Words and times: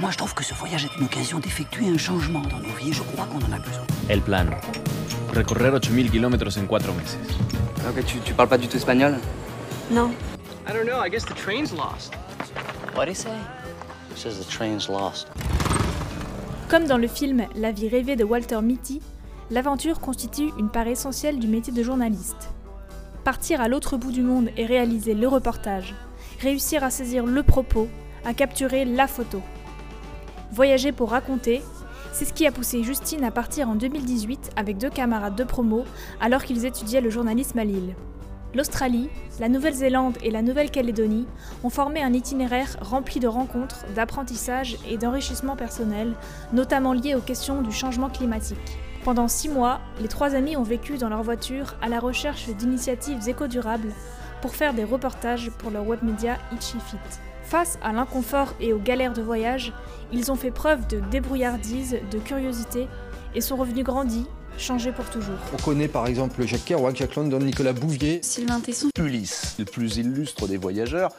Moi, 0.00 0.10
je 0.10 0.16
trouve 0.16 0.34
que 0.34 0.42
ce 0.42 0.54
voyage 0.54 0.84
est 0.84 0.96
une 0.98 1.04
occasion 1.04 1.38
d'effectuer 1.38 1.88
un 1.88 1.98
changement 1.98 2.40
dans 2.40 2.58
nos 2.58 2.74
vies 2.76 2.90
et 2.90 2.92
je 2.92 3.02
crois 3.02 3.26
qu'on 3.26 3.38
en 3.38 3.52
a 3.52 3.58
besoin. 3.58 3.84
El 4.08 4.20
plan. 4.20 4.46
Recorrer 5.34 5.70
8000 5.70 6.10
kilómetros 6.10 6.58
en 6.58 6.66
4 6.66 6.92
meses. 6.94 7.18
Ok, 7.88 8.04
tu, 8.04 8.18
tu 8.20 8.34
parles 8.34 8.48
pas 8.48 8.58
du 8.58 8.68
tout 8.68 8.76
espagnol? 8.76 9.18
Non. 9.90 10.10
I 10.68 10.72
don't 10.72 10.86
know. 10.86 11.04
I 11.04 11.10
guess 11.10 11.24
the 11.24 11.34
train's 11.34 11.72
lost. 11.72 12.14
What'd 12.96 13.08
he 13.10 13.14
say? 13.14 13.30
He 14.14 14.18
says 14.18 14.38
the 14.38 14.48
train's 14.48 14.88
lost. 14.88 15.28
Comme 16.68 16.86
dans 16.86 16.98
le 16.98 17.08
film 17.08 17.46
La 17.54 17.70
vie 17.70 17.88
rêvée 17.88 18.16
de 18.16 18.24
Walter 18.24 18.60
Mitty, 18.62 19.00
l'aventure 19.50 20.00
constitue 20.00 20.50
une 20.58 20.70
part 20.70 20.86
essentielle 20.88 21.38
du 21.38 21.46
métier 21.46 21.72
de 21.72 21.82
journaliste. 21.82 22.50
Partir 23.24 23.60
à 23.60 23.68
l'autre 23.68 23.96
bout 23.96 24.10
du 24.10 24.22
monde 24.22 24.48
et 24.56 24.66
réaliser 24.66 25.14
le 25.14 25.28
reportage, 25.28 25.94
réussir 26.40 26.82
à 26.82 26.90
saisir 26.90 27.24
le 27.24 27.42
propos, 27.42 27.88
à 28.24 28.34
capturer 28.34 28.84
la 28.84 29.06
photo. 29.06 29.40
Voyager 30.52 30.92
pour 30.92 31.12
raconter, 31.12 31.62
c'est 32.12 32.26
ce 32.26 32.34
qui 32.34 32.46
a 32.46 32.52
poussé 32.52 32.82
Justine 32.82 33.24
à 33.24 33.30
partir 33.30 33.70
en 33.70 33.74
2018 33.74 34.50
avec 34.54 34.76
deux 34.76 34.90
camarades 34.90 35.34
de 35.34 35.44
promo 35.44 35.84
alors 36.20 36.44
qu'ils 36.44 36.66
étudiaient 36.66 37.00
le 37.00 37.08
journalisme 37.08 37.58
à 37.58 37.64
Lille. 37.64 37.96
L'Australie, 38.54 39.08
la 39.40 39.48
Nouvelle-Zélande 39.48 40.18
et 40.22 40.30
la 40.30 40.42
Nouvelle-Calédonie 40.42 41.26
ont 41.64 41.70
formé 41.70 42.02
un 42.02 42.12
itinéraire 42.12 42.76
rempli 42.82 43.18
de 43.18 43.28
rencontres, 43.28 43.86
d'apprentissage 43.94 44.76
et 44.86 44.98
d'enrichissement 44.98 45.56
personnel, 45.56 46.12
notamment 46.52 46.92
liés 46.92 47.14
aux 47.14 47.20
questions 47.20 47.62
du 47.62 47.72
changement 47.72 48.10
climatique. 48.10 48.78
Pendant 49.04 49.28
six 49.28 49.48
mois, 49.48 49.80
les 50.02 50.08
trois 50.08 50.34
amis 50.34 50.58
ont 50.58 50.62
vécu 50.62 50.98
dans 50.98 51.08
leur 51.08 51.22
voiture 51.22 51.76
à 51.80 51.88
la 51.88 51.98
recherche 51.98 52.50
d'initiatives 52.50 53.26
éco-durables 53.26 53.94
pour 54.42 54.54
faire 54.54 54.74
des 54.74 54.84
reportages 54.84 55.50
pour 55.56 55.70
leur 55.70 55.88
webmédia 55.88 56.36
Itchy 56.52 56.76
Fit. 56.78 57.31
Face 57.52 57.78
à 57.82 57.92
l'inconfort 57.92 58.54
et 58.62 58.72
aux 58.72 58.78
galères 58.78 59.12
de 59.12 59.20
voyage, 59.20 59.74
ils 60.10 60.32
ont 60.32 60.36
fait 60.36 60.50
preuve 60.50 60.88
de 60.88 61.00
débrouillardise, 61.10 61.98
de 62.10 62.18
curiosité 62.18 62.88
et 63.34 63.42
sont 63.42 63.56
revenus 63.56 63.84
grandis, 63.84 64.24
changés 64.56 64.90
pour 64.90 65.04
toujours. 65.10 65.36
On 65.52 65.62
connaît 65.62 65.86
par 65.86 66.06
exemple 66.06 66.46
Jacques 66.46 66.64
Kerouac, 66.64 66.96
Jacques 66.96 67.14
London, 67.14 67.40
Nicolas 67.40 67.74
Bouvier. 67.74 68.22
Sylvain 68.22 68.58
Tesson. 68.60 68.88
Ulysse, 68.98 69.56
le 69.58 69.66
plus 69.66 69.98
illustre 69.98 70.48
des 70.48 70.56
voyageurs. 70.56 71.10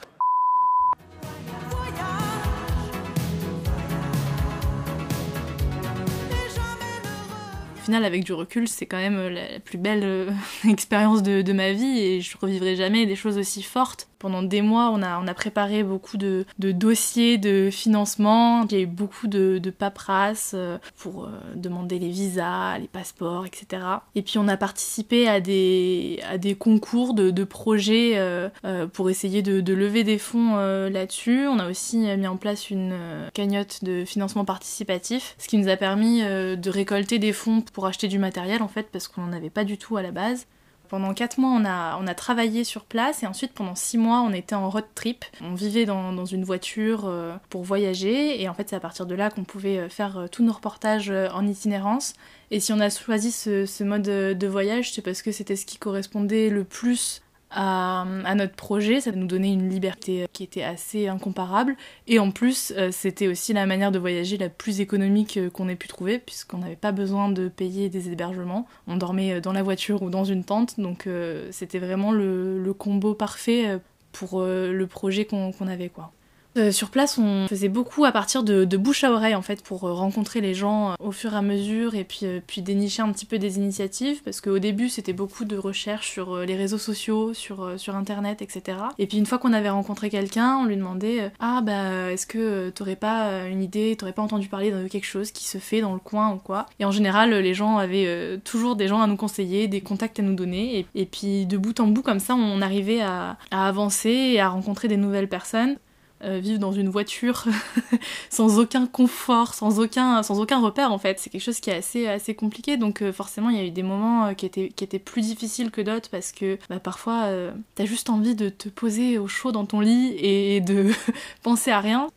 Au 7.75 7.85
final, 7.85 8.05
avec 8.05 8.23
du 8.23 8.33
recul, 8.33 8.67
c'est 8.67 8.87
quand 8.87 8.97
même 8.97 9.27
la 9.27 9.59
plus 9.59 9.77
belle 9.77 10.03
euh, 10.03 10.31
expérience 10.67 11.21
de, 11.21 11.43
de, 11.43 11.53
ma 11.53 11.73
vie 11.73 11.99
et 11.99 12.21
je 12.21 12.35
revivrai 12.39 12.75
jamais 12.75 13.05
des 13.05 13.15
choses 13.15 13.37
aussi 13.37 13.61
fortes 13.61 14.07
pendant 14.23 14.41
des 14.41 14.61
mois, 14.61 14.89
on 14.89 15.01
a, 15.01 15.33
préparé 15.33 15.83
beaucoup 15.83 16.15
de, 16.15 16.45
dossiers 16.57 17.37
de 17.37 17.67
financement. 17.69 18.63
Il 18.63 18.71
y 18.71 18.75
a 18.79 18.83
eu 18.83 18.85
beaucoup 18.85 19.27
de, 19.27 19.57
de 19.57 19.69
paperasse 19.69 20.53
euh, 20.55 20.77
pour 20.97 21.25
euh, 21.25 21.29
demander 21.57 21.99
les 21.99 22.07
visas, 22.07 22.77
les 22.77 22.87
passeports, 22.87 23.45
etc. 23.45 23.83
Et 24.15 24.21
puis 24.21 24.37
on 24.37 24.47
a 24.47 24.55
participé 24.55 25.27
à 25.27 25.41
des, 25.41 26.21
concours 26.57 27.13
de, 27.15 27.31
de 27.31 27.43
projets 27.43 28.13
euh, 28.15 28.47
pour 28.93 29.09
essayer 29.09 29.41
de, 29.41 29.59
de, 29.59 29.73
lever 29.73 30.05
des 30.05 30.17
fonds 30.17 30.55
là-dessus. 30.55 31.45
On 31.45 31.59
a 31.59 31.69
aussi 31.69 31.97
mis 31.97 32.27
en 32.27 32.37
place 32.37 32.69
une 32.69 32.95
cagnotte 33.33 33.83
de 33.83 34.05
financement 34.05 34.45
participatif, 34.45 35.35
ce 35.37 35.49
qui 35.49 35.57
nous 35.57 35.67
a 35.67 35.75
permis 35.75 36.21
de 36.21 36.69
récolter 36.69 37.19
des 37.19 37.33
fonds 37.33 37.59
pour 37.59 37.87
acheter 37.87 38.07
du 38.07 38.19
matériel 38.19 38.61
en 38.61 38.69
fait, 38.69 38.87
parce 38.89 39.09
qu'on 39.09 39.23
n'en 39.23 39.33
avait 39.33 39.49
pas 39.49 39.65
du 39.65 39.77
tout 39.77 39.97
à 39.97 40.01
la 40.01 40.11
base. 40.11 40.47
Pendant 40.93 41.15
4 41.15 41.39
mois, 41.39 41.49
on 41.49 41.65
a, 41.65 41.97
on 41.99 42.05
a 42.05 42.13
travaillé 42.13 42.63
sur 42.63 42.85
place 42.85 43.23
et 43.23 43.25
ensuite 43.25 43.51
pendant 43.53 43.73
6 43.73 43.97
mois, 43.97 44.21
on 44.21 44.31
était 44.31 44.53
en 44.53 44.69
road 44.69 44.85
trip. 44.93 45.25
On 45.41 45.55
vivait 45.55 45.85
dans, 45.85 46.13
dans 46.13 46.25
une 46.25 46.43
voiture 46.43 47.05
euh, 47.07 47.33
pour 47.49 47.63
voyager 47.63 48.39
et 48.39 48.47
en 48.47 48.53
fait, 48.53 48.69
c'est 48.69 48.75
à 48.75 48.79
partir 48.79 49.07
de 49.07 49.15
là 49.15 49.31
qu'on 49.31 49.43
pouvait 49.43 49.79
euh, 49.79 49.89
faire 49.89 50.19
euh, 50.19 50.27
tous 50.27 50.43
nos 50.43 50.53
reportages 50.53 51.09
en 51.09 51.47
itinérance. 51.47 52.13
Et 52.51 52.59
si 52.59 52.73
on 52.73 52.79
a 52.79 52.91
choisi 52.91 53.31
ce, 53.31 53.65
ce 53.65 53.83
mode 53.83 54.03
de 54.03 54.47
voyage, 54.47 54.93
c'est 54.93 55.01
parce 55.01 55.23
que 55.23 55.31
c'était 55.31 55.55
ce 55.55 55.65
qui 55.65 55.79
correspondait 55.79 56.51
le 56.51 56.63
plus 56.63 57.22
à, 57.53 58.35
notre 58.35 58.55
projet. 58.55 59.01
Ça 59.01 59.11
nous 59.11 59.27
donnait 59.27 59.53
une 59.53 59.69
liberté 59.69 60.25
qui 60.33 60.43
était 60.43 60.63
assez 60.63 61.07
incomparable. 61.07 61.75
Et 62.07 62.19
en 62.19 62.31
plus, 62.31 62.73
euh, 62.77 62.89
c'était 62.91 63.27
aussi 63.27 63.53
la 63.53 63.65
manière 63.65 63.91
de 63.91 63.99
voyager 63.99 64.37
la 64.37 64.49
plus 64.49 64.81
économique 64.81 65.37
euh, 65.37 65.49
qu'on 65.49 65.69
ait 65.69 65.75
pu 65.75 65.87
trouver, 65.87 66.19
puisqu'on 66.19 66.59
n'avait 66.59 66.75
pas 66.75 66.91
besoin 66.91 67.29
de 67.29 67.47
payer 67.47 67.89
des 67.89 68.09
hébergements. 68.09 68.67
On 68.87 68.97
dormait 68.97 69.33
euh, 69.33 69.41
dans 69.41 69.53
la 69.53 69.63
voiture 69.63 70.01
ou 70.03 70.09
dans 70.09 70.23
une 70.23 70.43
tente. 70.43 70.79
Donc 70.79 71.07
c'était 71.51 71.79
vraiment 71.79 72.11
le, 72.11 72.73
combo 72.77 73.13
parfait 73.13 73.79
pour 74.11 74.41
le 74.41 74.85
projet 74.85 75.25
qu'on 75.25 75.51
qu 75.51 75.63
avait. 75.63 75.89
quoi. 75.89 76.11
Euh, 76.55 76.71
sur 76.71 76.89
place, 76.91 77.17
on 77.17 77.47
faisait 77.47 77.69
beaucoup 77.69 78.05
à 78.05 78.11
partir 78.11 78.43
de, 78.43 78.63
de, 78.63 78.77
bouche 78.77 79.03
à 79.03 79.11
oreille 79.11 79.33
en 79.33 79.41
fait 79.41 79.63
pour 79.63 79.85
euh, 79.85 79.93
rencontrer 79.93 80.39
les 80.39 80.53
gens 80.53 80.91
euh, 80.91 80.95
au 80.99 81.11
fur 81.11 81.33
et 81.33 81.37
à 81.37 81.41
mesure 81.41 81.95
et 81.95 82.03
puis, 82.03 82.27
puis 82.45 82.61
dénicher 82.61 83.01
un 83.01 83.11
petit 83.11 83.25
peu 83.25 83.39
des 83.39 83.57
initiatives 83.57 84.21
parce 84.23 84.39
qu'au 84.39 84.59
début 84.59 84.87
c'était 84.89 85.13
beaucoup 85.13 85.45
de 85.45 85.57
recherches 85.57 86.11
sur 86.11 86.37
les 86.37 86.55
réseaux 86.55 86.77
sociaux, 86.77 87.33
sur, 87.33 87.73
sur 87.77 87.95
internet, 87.95 88.41
etc. 88.43 88.77
Et 88.99 89.07
puis 89.07 89.17
une 89.17 89.25
fois 89.25 89.39
qu'on 89.39 89.53
avait 89.53 89.69
rencontré 89.69 90.09
quelqu'un, 90.11 90.57
on 90.57 90.65
lui 90.65 90.77
demandait 90.77 91.31
Ah 91.39 91.61
bah 91.61 92.11
est-ce 92.11 92.27
que 92.27 92.69
t'aurais 92.69 92.95
pas 92.95 93.47
une 93.47 93.63
idée, 93.63 93.95
t'aurais 93.95 94.13
pas 94.13 94.21
entendu 94.21 94.47
parler 94.47 94.71
de 94.71 94.87
quelque 94.87 95.05
chose 95.05 95.31
qui 95.31 95.45
se 95.45 95.57
fait 95.57 95.81
dans 95.81 95.93
le 95.93 95.99
coin 95.99 96.33
ou 96.33 96.37
quoi? 96.37 96.67
Et 96.79 96.85
en 96.85 96.91
général, 96.91 97.33
les 97.33 97.53
gens 97.53 97.77
avaient 97.77 98.39
toujours 98.43 98.75
des 98.75 98.87
gens 98.87 99.01
à 99.01 99.07
nous 99.07 99.17
conseiller, 99.17 99.67
des 99.67 99.81
contacts 99.81 100.19
à 100.19 100.23
nous 100.23 100.35
donner 100.35 100.79
et, 100.79 100.87
et, 100.95 101.05
puis 101.05 101.45
de 101.45 101.57
bout 101.57 101.79
en 101.79 101.87
bout 101.87 102.03
comme 102.03 102.19
ça, 102.19 102.35
on 102.35 102.61
arrivait 102.61 103.01
à, 103.01 103.37
à 103.51 103.67
avancer 103.67 104.09
et 104.09 104.39
à 104.39 104.49
rencontrer 104.49 104.87
des 104.87 104.97
nouvelles 104.97 105.29
personnes 105.29 105.77
euh, 106.23 106.39
vivre 106.39 106.59
dans 106.59 106.71
une 106.71 106.89
voiture 106.89 107.45
sans 108.29 108.59
aucun 108.59 108.87
confort, 108.87 109.53
sans 109.53 109.79
aucun, 109.79 110.21
repère 110.21 110.91
en 110.91 110.97
fait. 110.97 111.19
C'est 111.19 111.29
quelque 111.29 111.41
chose 111.41 111.59
qui 111.59 111.69
est 111.69 111.75
assez, 111.75 112.07
assez 112.07 112.35
compliqué. 112.35 112.77
Donc 112.77 113.01
euh, 113.01 113.11
forcément, 113.11 113.49
il 113.49 113.57
y 113.57 113.59
a 113.59 113.65
eu 113.65 113.71
des 113.71 113.83
moments 113.83 114.27
euh, 114.27 114.33
qui, 114.33 114.45
étaient, 114.45 114.99
plus 114.99 115.21
difficiles 115.21 115.71
que 115.71 115.81
d'autres 115.81 116.09
parce 116.09 116.31
que 116.31 116.57
bah, 116.69 116.79
parfois, 116.79 117.29
t'as 117.75 117.85
juste 117.85 118.09
envie 118.09 118.35
de 118.35 118.49
te 118.49 118.69
poser 118.69 119.17
au 119.17 119.27
chaud 119.27 119.51
dans 119.51 119.65
ton 119.65 119.79
lit 119.79 120.15
et 120.17 120.61
de 120.61 120.91
penser 121.43 121.71
à 121.71 121.79
rien. 121.79 122.07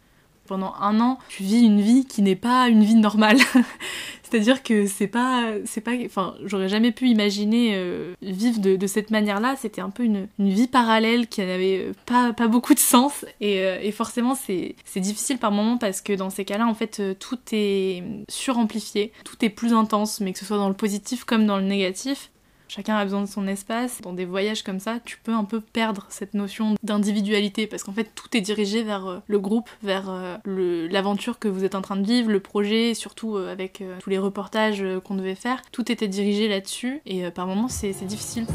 Pendant 0.47 0.75
un 0.81 1.01
an, 1.01 1.19
tu 1.29 1.43
vis 1.43 1.63
une 1.63 1.81
vie 1.81 2.07
qui 2.07 2.23
n'est 2.23 2.37
pas 2.37 2.69
une 2.69 2.83
vie 2.83 2.95
normale. 2.95 3.39
C'est-à-dire 4.29 4.63
que 4.65 4.87
c'est 4.87 5.07
pas, 5.07 5.53
c'est 5.67 5.81
pas, 5.81 5.93
enfin, 6.05 6.35
j'aurais 6.45 6.69
jamais 6.69 6.91
pu 6.91 7.09
imaginer 7.09 7.73
euh, 7.75 8.13
vivre 8.23 8.59
de, 8.61 8.87
cette 8.87 9.11
manière-là. 9.11 9.55
C'était 9.57 9.81
un 9.81 9.91
peu 9.91 10.03
une, 10.03 10.27
vie 10.39 10.67
parallèle 10.67 11.29
qui 11.29 11.43
n'avait 11.43 11.93
pas, 12.07 12.33
pas 12.33 12.49
beaucoup 12.49 12.75
de 12.75 12.81
sens. 12.81 13.25
Et, 13.41 13.61
euh, 13.61 13.93
forcément, 13.93 14.35
c'est, 14.35 14.75
difficile 14.97 15.39
par 15.39 15.53
moments 15.53 15.79
parce 15.79 16.01
que 16.01 16.13
dans 16.13 16.31
ces 16.31 16.45
cas-là, 16.45 16.67
en 16.67 16.75
fait, 16.75 16.99
euh, 16.99 17.15
tout 17.15 17.39
est 17.53 18.03
suramplifié, 18.29 19.13
tout 19.25 19.37
est 19.45 19.51
plus 19.51 19.73
intense, 19.73 20.21
mais 20.21 20.33
que 20.33 20.39
ce 20.39 20.45
soit 20.45 20.59
dans 20.59 20.69
le 20.69 20.75
positif 20.75 21.25
comme 21.25 21.47
dans 21.47 21.59
le 21.59 21.65
négatif. 21.65 22.31
Chacun 22.69 22.97
a 22.97 23.05
besoin 23.05 23.23
de 23.23 23.27
son 23.29 23.47
espace. 23.47 24.01
Dans 24.03 24.13
des 24.13 24.25
voyages 24.25 24.63
comme 24.63 24.81
ça, 24.81 24.99
tu 25.05 25.19
peux 25.23 25.33
un 25.33 25.45
peu 25.45 25.61
perdre 25.61 26.07
cette 26.09 26.35
notion 26.35 26.75
d'individualité 26.83 27.67
parce 27.67 27.85
qu'en 27.85 27.93
fait, 27.93 28.11
tout 28.15 28.37
est 28.37 28.41
dirigé 28.41 28.83
vers 28.83 29.07
euh, 29.07 29.19
le 29.27 29.39
groupe, 29.39 29.71
vers 29.83 30.11
euh, 30.11 30.89
l'aventure 30.91 31.39
que 31.39 31.49
vous 31.49 31.65
êtes 31.65 31.75
en 31.75 31.83
train 31.83 31.97
de 31.97 32.07
vivre, 32.07 32.31
le 32.31 32.41
projet, 32.41 32.95
surtout 32.95 33.37
euh, 33.37 33.53
avec 33.53 33.83
tous 34.01 34.11
les 34.11 34.19
reportages 34.19 34.85
qu'on 35.05 35.15
devait 35.15 35.35
faire. 35.35 35.63
Tout 35.73 35.91
était 35.93 36.09
dirigé 36.09 36.49
là-dessus 36.49 37.01
et 37.07 37.31
par 37.31 37.47
moments, 37.47 37.69
c'est 37.69 37.93
difficile. 38.05 38.47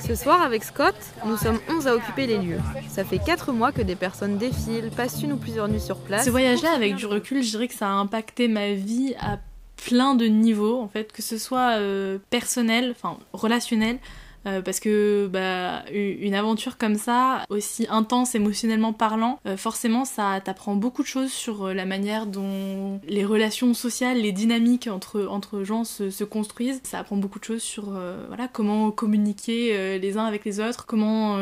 Ce 0.00 0.14
soir, 0.14 0.42
avec 0.42 0.64
Scott, 0.64 0.94
nous 1.26 1.36
sommes 1.36 1.58
11 1.68 1.86
à 1.86 1.94
occuper 1.94 2.26
les 2.26 2.38
lieux. 2.38 2.60
Ça 2.88 3.04
fait 3.04 3.18
4 3.18 3.52
mois 3.52 3.72
que 3.72 3.82
des 3.82 3.96
personnes 3.96 4.38
défilent, 4.38 4.90
passent 4.90 5.22
une 5.22 5.32
ou 5.32 5.36
plusieurs 5.36 5.68
nuits 5.68 5.80
sur 5.80 5.98
place. 5.98 6.24
Ce 6.24 6.30
voyage-là, 6.30 6.72
avec 6.72 6.94
du 6.94 7.06
recul, 7.06 7.42
je 7.42 7.50
dirais 7.50 7.68
que 7.68 7.74
ça 7.74 7.88
a 7.88 7.92
impacté 7.92 8.48
ma 8.48 8.72
vie 8.72 9.14
à 9.20 9.38
plein 9.86 10.14
de 10.14 10.26
niveaux 10.26 10.80
en 10.80 10.88
fait 10.88 11.12
que 11.12 11.22
ce 11.22 11.38
soit 11.38 11.76
euh, 11.76 12.18
personnel 12.30 12.90
enfin 12.90 13.18
relationnel 13.32 13.98
euh, 14.46 14.62
parce 14.62 14.80
que 14.80 15.28
bah, 15.30 15.84
une 15.92 16.34
aventure 16.34 16.78
comme 16.78 16.96
ça, 16.96 17.44
aussi 17.48 17.86
intense 17.90 18.34
émotionnellement 18.34 18.92
parlant, 18.92 19.38
euh, 19.46 19.56
forcément 19.56 20.04
ça 20.04 20.40
t'apprend 20.42 20.74
beaucoup 20.76 21.02
de 21.02 21.08
choses 21.08 21.32
sur 21.32 21.66
euh, 21.66 21.74
la 21.74 21.86
manière 21.86 22.26
dont 22.26 23.00
les 23.06 23.24
relations 23.24 23.74
sociales, 23.74 24.18
les 24.18 24.32
dynamiques 24.32 24.88
entre, 24.90 25.26
entre 25.26 25.62
gens 25.62 25.84
se, 25.84 26.10
se 26.10 26.24
construisent. 26.24 26.80
Ça 26.84 27.00
apprend 27.00 27.16
beaucoup 27.16 27.38
de 27.38 27.44
choses 27.44 27.62
sur 27.62 27.88
voilà, 28.28 28.48
comment 28.48 28.90
communiquer 28.90 29.98
les 29.98 30.18
uns 30.18 30.24
avec 30.24 30.44
les 30.44 30.60
autres, 30.60 30.86
comment 30.86 31.38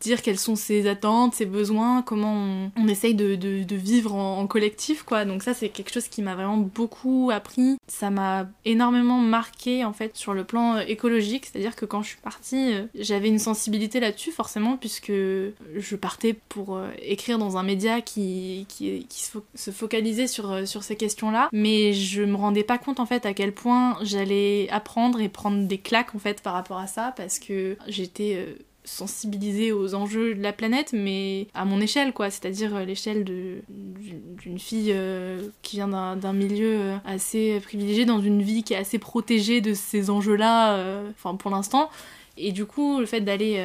dire 0.00 0.22
quelles 0.22 0.38
sont 0.38 0.56
ses 0.56 0.86
attentes, 0.86 1.34
ses 1.34 1.46
besoins, 1.46 2.02
comment 2.02 2.70
on, 2.76 2.88
essaye 2.88 3.14
de, 3.14 3.34
de, 3.34 3.76
vivre 3.76 4.14
en, 4.14 4.40
en, 4.40 4.46
collectif. 4.46 5.02
quoi. 5.02 5.24
Donc 5.24 5.42
ça 5.42 5.54
c'est 5.54 5.68
quelque 5.68 5.92
chose 5.92 6.08
qui 6.08 6.22
m'a 6.22 6.34
vraiment 6.34 6.56
beaucoup 6.56 7.30
appris. 7.32 7.76
Ça 7.86 8.10
m'a 8.10 8.48
énormément 8.64 9.18
marqué 9.18 9.84
en 9.84 9.92
fait 9.92 10.16
sur 10.16 10.34
le 10.34 10.44
plan 10.44 10.78
écologique, 10.78 11.46
c'est-à-dire 11.46 11.76
que 11.76 11.86
quand 11.86 12.02
je 12.02 12.08
suis 12.08 12.19
partie, 12.20 12.74
euh, 12.74 12.86
j'avais 12.94 13.28
une 13.28 13.38
sensibilité 13.38 14.00
là-dessus 14.00 14.32
forcément 14.32 14.76
puisque 14.76 15.10
je 15.10 15.96
partais 15.96 16.34
pour 16.48 16.76
euh, 16.76 16.90
écrire 17.02 17.38
dans 17.38 17.56
un 17.56 17.62
média 17.62 18.00
qui, 18.00 18.66
qui, 18.68 19.06
qui 19.08 19.24
se 19.54 19.70
focalisait 19.70 20.26
sur, 20.26 20.50
euh, 20.50 20.66
sur 20.66 20.82
ces 20.82 20.96
questions-là, 20.96 21.48
mais 21.52 21.92
je 21.92 22.22
me 22.22 22.36
rendais 22.36 22.64
pas 22.64 22.78
compte 22.78 23.00
en 23.00 23.06
fait 23.06 23.26
à 23.26 23.34
quel 23.34 23.52
point 23.52 23.96
j'allais 24.02 24.68
apprendre 24.70 25.20
et 25.20 25.28
prendre 25.28 25.66
des 25.66 25.78
claques 25.78 26.14
en 26.14 26.18
fait 26.18 26.42
par 26.42 26.52
rapport 26.52 26.78
à 26.78 26.86
ça 26.86 27.12
parce 27.16 27.38
que 27.38 27.76
j'étais 27.88 28.56
sensibiliser 28.84 29.72
aux 29.72 29.94
enjeux 29.94 30.34
de 30.34 30.42
la 30.42 30.52
planète, 30.52 30.92
mais 30.92 31.46
à 31.54 31.64
mon 31.64 31.80
échelle, 31.80 32.12
quoi, 32.12 32.30
c'est-à-dire 32.30 32.74
euh, 32.74 32.84
l'échelle 32.84 33.24
d'une 33.24 34.58
fille 34.58 34.92
euh, 34.92 35.48
qui 35.62 35.76
vient 35.76 36.16
d'un 36.16 36.32
milieu 36.32 36.80
euh, 36.80 36.96
assez 37.04 37.60
privilégié, 37.60 38.04
dans 38.04 38.20
une 38.20 38.42
vie 38.42 38.62
qui 38.62 38.74
est 38.74 38.78
assez 38.78 38.98
protégée 38.98 39.60
de 39.60 39.74
ces 39.74 40.10
enjeux-là, 40.10 41.02
enfin 41.10 41.34
pour 41.36 41.50
l'instant. 41.50 41.90
Et 42.36 42.52
du 42.52 42.64
coup, 42.64 43.00
le 43.00 43.06
fait 43.06 43.20
d'aller 43.20 43.62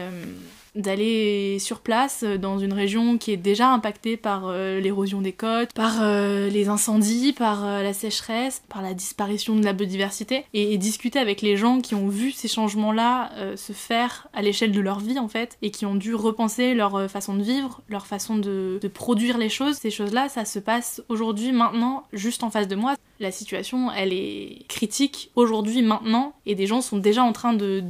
d'aller 0.76 1.58
sur 1.60 1.80
place 1.80 2.24
euh, 2.24 2.38
dans 2.38 2.60
une 2.60 2.74
région 2.74 3.18
qui 3.18 3.32
est 3.32 3.38
déjà 3.38 3.70
impactée 3.70 4.18
par 4.18 4.48
euh, 4.48 4.80
l'érosion 4.80 5.22
des 5.22 5.32
côtes, 5.32 5.74
par 5.74 6.02
euh, 6.02 6.50
les 6.50 6.68
incendies, 6.68 7.34
par 7.34 7.66
la 7.66 7.94
sécheresse, 7.94 8.62
par 8.70 8.82
la 8.82 8.94
disparition 8.94 9.56
de 9.56 9.64
la 9.64 9.74
biodiversité, 9.74 10.46
et, 10.54 10.76
discuter 10.78 11.20
avec 11.20 11.42
les 11.42 11.56
gens 11.56 11.80
qui 11.80 11.96
ont 11.96 12.10
vu 12.10 12.32
ces 12.32 12.50
changements-là 12.50 13.32
se 13.56 13.72
faire 13.72 14.28
à 14.34 14.42
l'échelle 14.42 14.74
de 14.74 14.82
leur 14.82 15.00
vie 15.00 15.18
en 15.20 15.30
fait, 15.30 15.58
et 15.62 15.72
qui 15.72 15.86
ont 15.86 15.96
dû 15.96 16.14
repenser 16.14 16.74
leur 16.74 17.10
façon 17.10 17.34
de 17.36 17.44
vivre, 17.44 17.82
leur 17.88 18.06
façon 18.06 18.36
de, 18.36 18.80
produire 18.94 19.38
les 19.38 19.48
choses. 19.48 19.78
Ces 19.78 19.90
choses-là, 19.90 20.28
ça 20.28 20.44
se 20.44 20.60
passe 20.60 21.02
aujourd'hui, 21.08 21.54
maintenant, 21.54 22.04
juste 22.12 22.44
en 22.44 22.50
face 22.50 22.68
de 22.68 22.76
moi. 22.76 22.96
La 23.22 23.32
situation, 23.32 23.90
elle 23.92 24.12
est 24.12 24.66
critique 24.68 25.32
aujourd'hui, 25.36 25.82
maintenant, 25.82 26.34
et 26.46 26.56
des 26.56 26.68
gens 26.68 26.82
sont 26.82 26.98
déjà 26.98 27.24
en 27.24 27.32
train 27.32 27.54
de, 27.54 27.82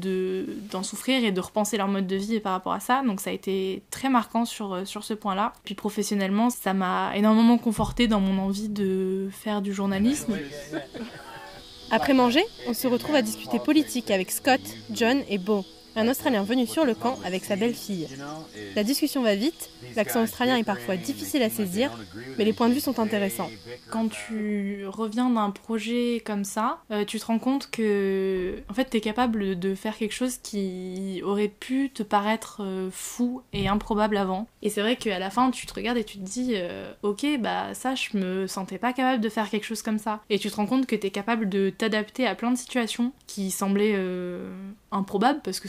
d'en 0.72 0.84
souffrir 0.84 1.26
et 1.26 1.32
de 1.32 1.42
repenser 1.42 1.78
leur 1.78 1.88
mode 1.88 2.06
de 2.06 2.16
vie 2.16 2.40
par 2.40 2.52
rapport 2.54 2.74
à 2.74 2.75
ça. 2.80 3.04
Donc 3.04 3.20
ça 3.20 3.30
a 3.30 3.34
été 3.34 3.84
très 3.92 4.10
marquant 4.10 4.46
sur, 4.46 4.74
euh, 4.74 4.86
sur 4.86 5.04
ce 5.04 5.14
point-là. 5.14 5.54
Puis 5.64 5.76
professionnellement, 5.76 6.50
ça 6.50 6.74
m'a 6.74 7.16
énormément 7.16 7.58
conforté 7.58 8.08
dans 8.08 8.20
mon 8.20 8.38
envie 8.42 8.70
de 8.70 9.30
faire 9.32 9.62
du 9.62 9.74
journalisme. 9.74 10.38
Après 11.92 12.14
manger, 12.14 12.44
on 12.68 12.74
se 12.74 12.88
retrouve 12.88 13.16
à 13.16 13.22
discuter 13.22 13.60
politique 13.60 14.10
avec 14.10 14.32
Scott, 14.32 14.62
John 14.92 15.22
et 15.30 15.38
Beau 15.38 15.64
un 15.96 16.08
Australien 16.08 16.44
venu 16.44 16.68
sur 16.68 16.86
le 16.86 16.94
camp 16.94 17.18
avec 17.24 17.46
sa 17.46 17.56
belle-fille. 17.56 18.08
La 18.76 18.84
discussion 18.84 19.24
va 19.24 19.36
vite, 19.36 19.70
l'accent 19.96 20.24
australien 20.24 20.58
est 20.58 20.64
parfois 20.64 20.98
difficile 20.98 21.42
à 21.42 21.50
saisir, 21.50 21.92
mais 22.38 22.44
les 22.44 22.54
points 22.54 22.68
de 22.68 22.74
vue 22.74 22.80
sont 22.82 23.00
intéressants. 23.00 23.50
Quand 23.92 24.10
tu 24.10 24.86
reviens 24.88 25.30
d'un 25.30 25.52
projet 25.52 26.22
comme 26.26 26.44
ça, 26.44 26.80
euh, 26.92 27.06
tu 27.06 27.20
te 27.20 27.26
rends 27.26 27.40
compte 27.40 27.70
que 27.72 28.56
en 28.70 28.74
fait, 28.74 28.90
tu 28.90 28.98
es 28.98 29.02
capable 29.02 29.58
de 29.58 29.76
faire 29.76 29.98
quelque 29.98 30.14
chose 30.14 30.38
qui 30.38 31.22
aurait 31.24 31.48
pu 31.48 31.90
te 31.90 32.04
paraître 32.04 32.62
euh, 32.62 32.90
fou 32.92 33.42
et 33.54 33.68
improbable 33.68 34.18
avant. 34.18 34.48
Et 34.62 34.70
c'est 34.70 34.82
vrai 34.82 34.96
qu'à 34.98 35.20
la 35.20 35.30
fin, 35.30 35.52
tu 35.52 35.66
te 35.66 35.74
regardes 35.74 35.98
et 35.98 36.04
tu 36.04 36.18
te 36.18 36.24
dis 36.24 36.52
euh, 36.56 36.92
OK, 37.04 37.26
bah 37.40 37.74
ça 37.74 37.96
je 37.96 38.18
me 38.18 38.48
sentais 38.48 38.78
pas 38.78 38.92
capable 38.94 39.22
de 39.22 39.30
faire 39.30 39.50
quelque 39.50 39.66
chose 39.66 39.82
comme 39.82 40.00
ça. 40.00 40.22
Et 40.30 40.40
tu 40.40 40.50
te 40.50 40.56
rends 40.56 40.66
compte 40.66 40.86
que 40.88 40.96
tu 40.96 41.08
es 41.08 41.12
capable 41.12 41.48
de 41.48 41.70
t'adapter 41.70 42.28
à 42.28 42.36
plein 42.36 42.52
de 42.52 42.58
situations 42.58 43.14
qui 43.28 43.52
semblaient 43.52 43.96
improbable 44.92 45.42
parce 45.44 45.60
que 45.60 45.68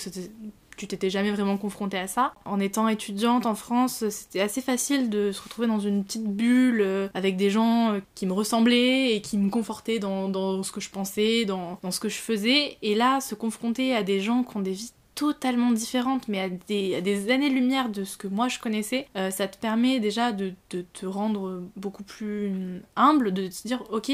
tu 0.76 0.86
t'étais 0.86 1.10
jamais 1.10 1.30
vraiment 1.30 1.56
confronté 1.56 1.98
à 1.98 2.06
ça. 2.06 2.34
En 2.44 2.60
étant 2.60 2.88
étudiante 2.88 3.46
en 3.46 3.54
France, 3.54 4.08
c'était 4.10 4.40
assez 4.40 4.60
facile 4.60 5.10
de 5.10 5.32
se 5.32 5.42
retrouver 5.42 5.66
dans 5.66 5.80
une 5.80 6.04
petite 6.04 6.26
bulle 6.26 6.80
euh, 6.80 7.08
avec 7.14 7.36
des 7.36 7.50
gens 7.50 7.92
euh, 7.92 8.00
qui 8.14 8.26
me 8.26 8.32
ressemblaient 8.32 9.14
et 9.14 9.20
qui 9.20 9.38
me 9.38 9.50
confortaient 9.50 9.98
dans, 9.98 10.62
ce 10.62 10.72
que 10.72 10.80
je 10.80 10.90
pensais, 10.90 11.44
dans, 11.44 11.78
ce 11.90 12.00
que 12.00 12.08
je 12.08 12.18
faisais. 12.18 12.76
Et 12.82 12.94
là, 12.94 13.20
se 13.20 13.34
confronter 13.34 13.94
à 13.94 14.02
des 14.02 14.20
gens 14.20 14.42
qui 14.42 14.56
ont 14.56 14.60
des 14.60 14.72
vies 14.72 14.92
totalement 15.14 15.70
différentes, 15.72 16.28
mais 16.28 16.40
à 16.40 16.50
des, 16.50 17.30
années-lumière 17.30 17.88
de 17.88 18.04
ce 18.04 18.18
que 18.18 18.28
moi 18.28 18.48
je 18.48 18.58
connaissais, 18.58 19.08
euh, 19.16 19.30
ça 19.30 19.48
te 19.48 19.56
permet 19.56 19.98
déjà 19.98 20.32
de, 20.32 20.52
de, 20.68 20.84
te 20.92 21.06
rendre 21.06 21.62
beaucoup 21.74 22.02
plus 22.02 22.82
humble, 22.96 23.32
de 23.32 23.46
te 23.46 23.66
dire, 23.66 23.82
ok, 23.90 24.12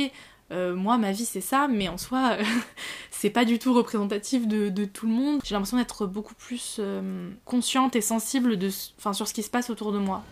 euh, 0.52 0.74
moi 0.74 0.98
ma 0.98 1.12
vie 1.12 1.24
c'est 1.24 1.40
ça, 1.40 1.66
mais 1.68 1.88
en 1.88 1.98
soi 1.98 2.36
c'est 3.10 3.30
pas 3.30 3.44
du 3.44 3.58
tout 3.58 3.72
représentatif 3.72 4.46
de, 4.46 4.84
tout 4.84 5.06
le 5.06 5.12
monde. 5.12 5.40
J'ai 5.44 5.54
l'impression 5.54 5.78
d'être 5.78 6.06
beaucoup 6.06 6.34
plus 6.34 6.76
euh, 6.78 7.30
consciente 7.44 7.96
et 7.96 8.00
sensible 8.00 8.56
de, 8.56 8.68
sur 8.68 9.26
ce 9.26 9.32
qui 9.32 9.42
se 9.42 9.50
passe 9.50 9.70
autour 9.70 9.92
de 9.92 9.98
moi. 9.98 10.22